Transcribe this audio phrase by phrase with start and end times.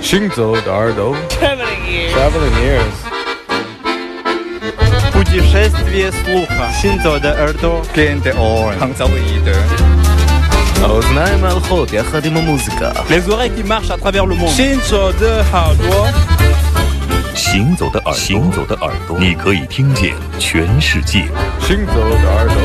[0.00, 2.12] 行走的耳朵 Traveling ears.
[2.14, 2.96] Traveling ears
[5.12, 6.66] Путешествие слуха.
[6.80, 7.82] Синзо де Эрдо.
[7.94, 8.78] Кенте Орен.
[8.78, 9.54] Хангзаоиде.
[10.82, 14.48] האוזניים הלכות יחד עם המוזיקה Les oreilles qui marchent à travers le monde.
[14.48, 16.08] 行走的耳朵，
[17.34, 21.28] 行走的耳朵，行走的耳朵，你可以听见全世界。
[21.60, 22.56] 行走的耳朵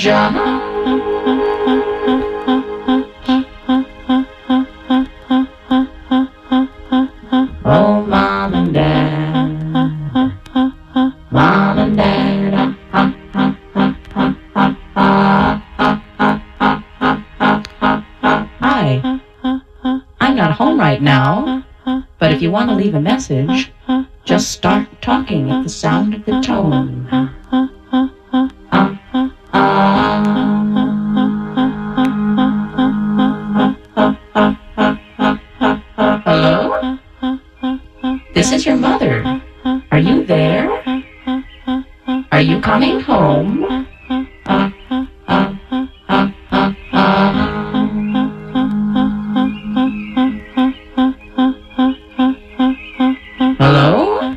[0.00, 0.59] pajama
[38.32, 39.42] This is your mother.
[39.90, 40.70] Are you there?
[42.32, 43.66] Are you coming home?
[53.58, 54.36] Hello?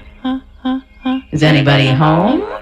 [1.31, 2.52] Is anybody home?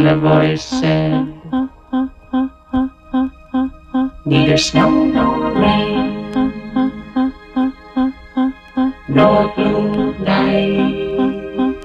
[0.00, 1.28] And the voice said,
[4.24, 6.32] Neither snow nor rain,
[9.10, 11.76] nor blue night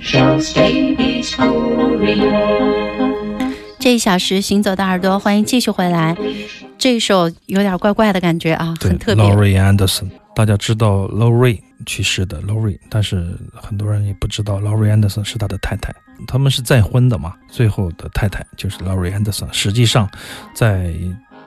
[0.00, 3.54] shall stay these four years.
[3.78, 6.16] 这一小时行走的耳朵，欢迎继续回来。
[6.76, 9.22] 这一首有点怪怪的感觉啊，对很特别。
[9.24, 15.94] ，Laurie Anderson，大家知道 Laurie 去世的 Lori，但是很多人也不知道 Lori Anderson 是他的太太，
[16.26, 19.52] 他们是再婚的嘛，最后的太太就是 Lori Anderson。
[19.52, 20.10] 实际上，
[20.54, 20.94] 在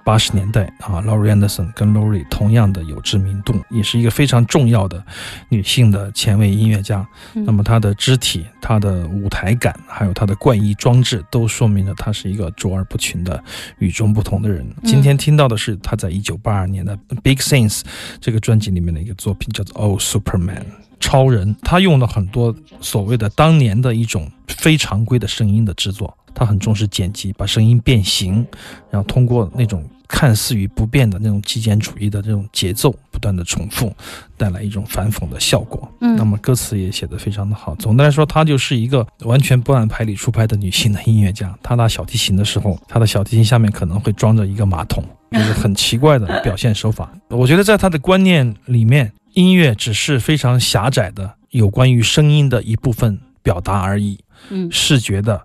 [0.03, 5.03] 八十年代啊，Laurie Anderson 跟 Laurie 同样的有知名度，也是一个非常重要的
[5.49, 7.07] 女性的前卫音乐家。
[7.33, 13.43] 嗯那么她的肢体、她的舞台感，还有她的怪异装置，都说明了她是一个卓而不群的、
[13.79, 14.65] 与众不同的人。
[14.65, 17.79] 嗯今天听到的是她在一九八二年的《Big Things》
[18.19, 20.59] 这个专辑里面的一个作品，叫做《Oh Superman》。
[20.99, 28.45] 超人，他用了很多所谓的当年的一种非常规的声音的制作，他很重视剪辑，把声音变形，
[28.89, 33.93] 然后通过那种看似于不变的那种极简主义的这种节奏，不断的重复，
[34.37, 35.89] 带来一种反讽的效果。
[36.01, 37.73] 嗯那么歌词也写得非常的好。
[37.75, 41.57] 总的来说，她就是一个完全不按牌理出牌的女性的音乐家。
[41.63, 47.11] 她拉小提琴的时候，她的小提琴下面可能会装着一个马桶，就是很奇怪的表现手法。
[47.29, 54.19] 我觉得在她的观念里面，音乐只是非常狭窄的有关于声音的一部分表达而已。
[54.49, 55.41] 嗯视觉的、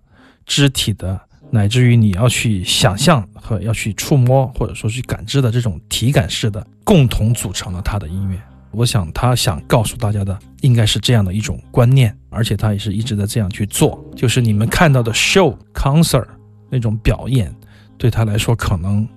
[0.46, 1.20] 肢体的，
[1.50, 8.40] 乃至于你要去想象和要去触摸或者说去感知的这种体感式的，共同组成了他的音乐。
[8.72, 14.02] 我想他想告诉大家的应该是这样的一种观念，而且他也是一直在这样去做。
[14.14, 16.26] 就是你们看到的 show、concert
[16.68, 17.54] 那种表演，
[17.96, 19.08] 对他来说可能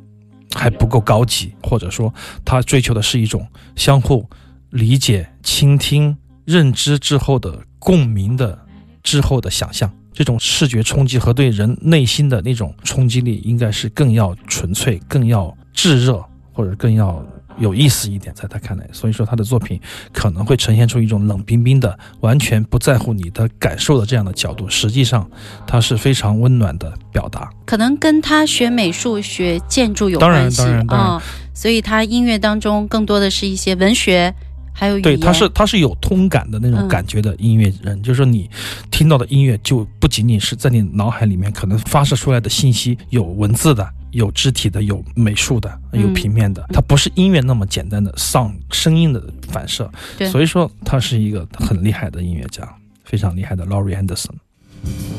[0.55, 2.13] 还不够高级，或者说
[2.45, 3.45] 他追求的是一种
[3.75, 4.25] 相互
[4.69, 6.15] 理解、倾听、
[6.45, 8.57] 认知之后的共鸣的
[9.03, 16.21] 之后的想象，这种视觉冲击和对人内心的那种冲击力，应该是更要纯粹、更要炙热，
[16.51, 17.25] 或者更要
[17.57, 18.85] 有意思一点，在他看来。
[18.91, 19.79] 所以说，他的作品
[20.11, 24.67] 可能会呈现出一种冷冰冰的、完全不在乎你的感受的这样的角度。
[24.67, 25.25] 实际上，
[25.65, 27.49] 它是非常温暖的表达。
[27.65, 31.23] 可能跟他学美术、学建筑有当然关系当然当然啊、
[31.53, 34.35] 所以他音乐当中更多的是一些文学，
[34.79, 35.19] 还有对，言。
[35.19, 38.49] 他是他是有通感的那种嗯感觉的音乐人，就是说你
[38.89, 49.91] 听到的音乐就不仅仅是在你脑海里面可能发射出来的信息，有文字的，有肢体的，有美术的，有嗯平面的，它不是音乐那么简单的 sound 声音的反射，
[50.31, 52.67] 所以说他是一个很厉害的音乐家，
[53.03, 55.18] 非常厉害的 Laurie Anderson。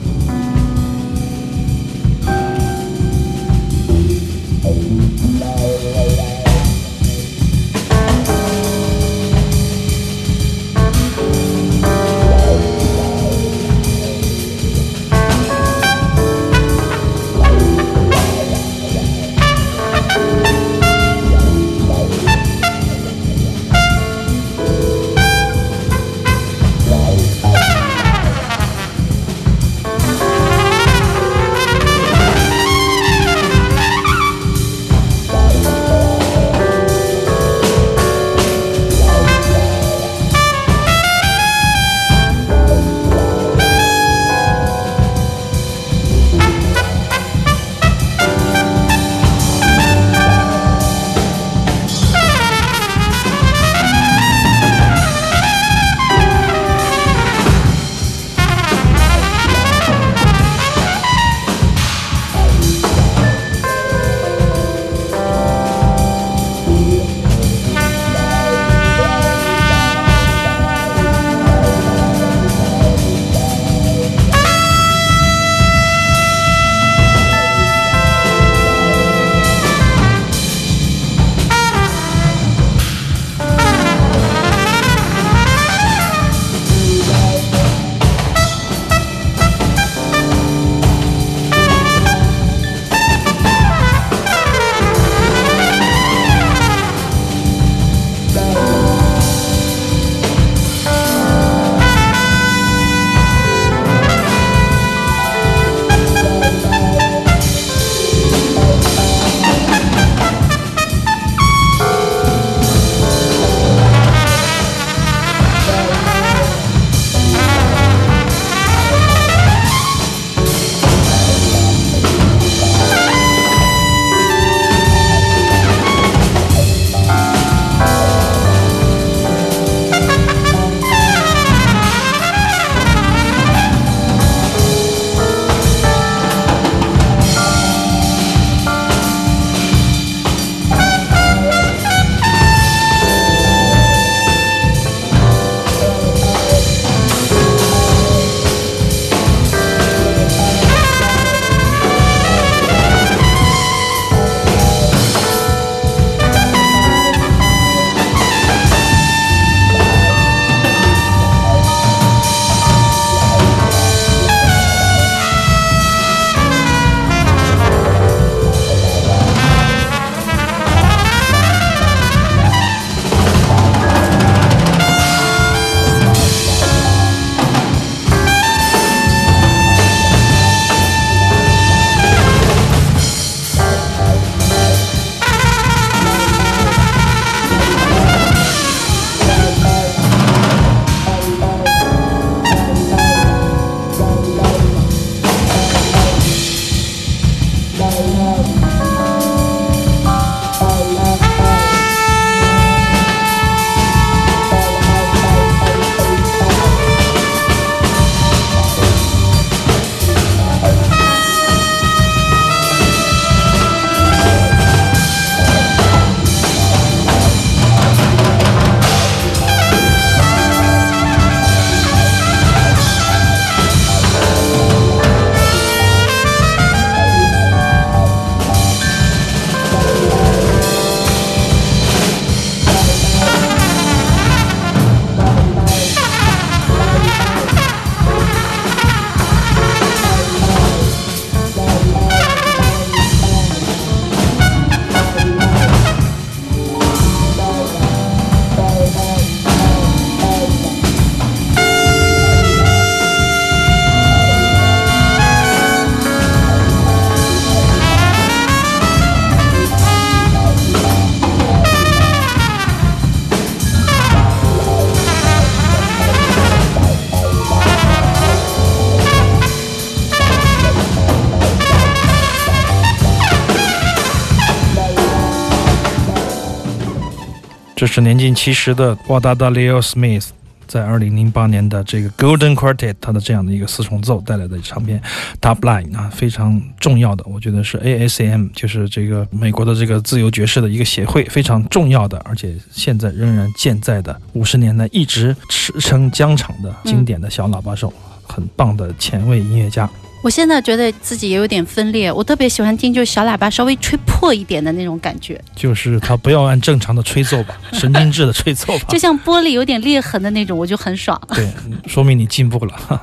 [277.80, 280.26] 这是年近七十的瓦达达 Leo Smith
[280.66, 285.00] 在二零零八年的这个 Golden Quartet 他的这样的一个四重奏带来的唱片
[285.40, 297.90] Top Line 啊，非常重要的，我觉得是 ASM，就是这个美国的这个自由爵士的一个协会，非常重要的，而且现在仍然健在的，五十年来一直驰骋疆场的经典的小喇叭手，
[298.24, 299.88] 很棒的前卫音乐家。
[300.22, 311.18] 我现在觉得自己也有点分裂，我特别喜欢听就是小喇叭稍微吹破一点的那种感觉，就是他不要按正常的吹奏吧， 神经质的吹奏吧，就像玻璃有点裂痕的那种，我就很爽。
[311.34, 311.48] 对，
[311.86, 313.02] 说明你进步了。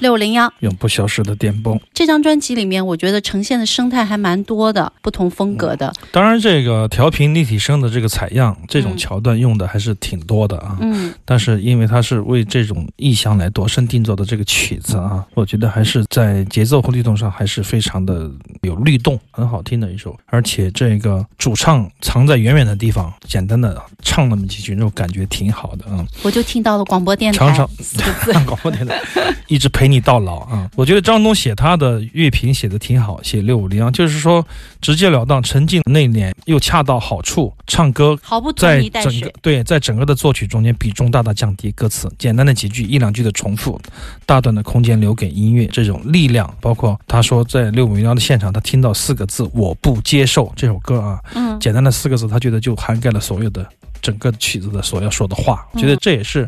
[0.00, 1.78] 六五零幺永不消失的电波。
[1.92, 5.92] 这张专辑里面，我觉得呈现的生态还蛮多的，不同风格的。
[6.12, 10.76] 当然，这个调频立体声的这个采样，这种嗯桥段用的还是挺多的啊。
[10.80, 18.30] 嗯，但是因为它是为这种意象来度身定做的这个曲子啊，我觉得还是在节奏和律动上还是非常的
[18.62, 20.16] 有律动，很好听的一首。
[20.26, 26.06] 而且这个主唱藏在远远的地方，简单的唱那么几句，那种感觉挺好的啊。
[26.22, 27.68] 我就听到了广播电台常常。
[28.46, 29.00] 广播电台
[29.46, 30.70] 一直陪你到老啊！
[30.76, 34.46] 我觉得张东写他的乐评写的挺好，写六五零幺，就是说
[34.80, 39.32] 直截了当、沉静内敛又恰到好处，唱歌毫不拖在整个。
[39.42, 43.80] 对，在整个的作曲中间比重大大降低，歌词简单的几句一两句的重复，
[44.26, 53.66] 大段的空间留给音乐，这种力量，包括他说在六五零幺的现场，他听到四个字“我不接受”这首歌啊，嗯，简单的四个字，他觉得就涵盖了所有的
[54.00, 55.66] 整个曲子的所要说的话。
[55.72, 56.46] 我觉得这也是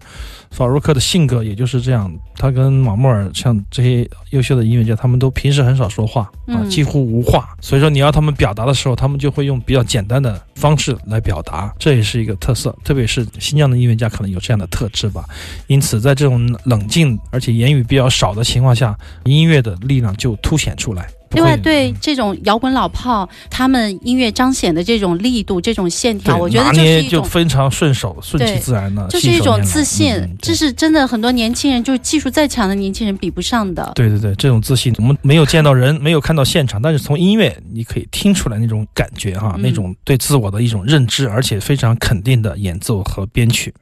[0.51, 2.13] 法鲁克的性格，也就是这样。
[2.37, 7.49] 他跟马莫尔像这些优秀的音乐家，他们都平时很少说话啊，嗯几乎无话。
[7.61, 12.75] 所以说，你要他们表达的时候，他们就会用比较简单的方式来表达，这也是一个特色。
[12.83, 15.25] 特别是新疆的音乐家可能有这样的特质吧。
[15.67, 21.09] 因此，在这种冷静而且言语比较少的情况下，音乐的力量就凸显出来。
[21.31, 33.93] 不另外，对这种摇滚老炮，他们音乐彰显的这种力度、这种线条，我觉得拿就是一种，就非常顺手、顺其自然的，就是一种自信嗯，这是真的，很多年轻人就是技术再强的年轻人比不上的。
[33.95, 43.73] 对对对，这种自信，我们没有见到人，没有看到现场，但是从音乐你可以听出来那种感觉哈，嗯那种对自我的一种认知，而且非常肯定的演奏和编曲。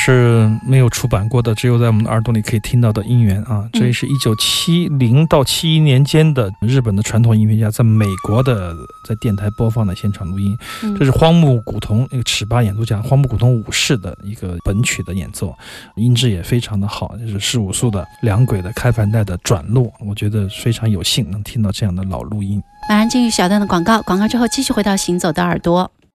[0.00, 3.68] 是没有出版过的，只有在我们的耳朵里可以听到的音源啊！
[3.74, 8.74] 这也是一九七零到七一年间的日本的传统音乐家在美国的
[9.06, 10.56] 在电台播放的现场录音。
[10.82, 15.54] 嗯这是荒木古桐那个尺八演奏家荒木古桐武士的一个本曲的演奏，
[15.96, 22.62] 音质也非常的好，就是十五速的两轨的开盘带的转录，我觉得非常有幸能听到这样的老录音。
[22.88, 25.90] 马上进入小段的广告，广告之后继续回到行走的耳朵。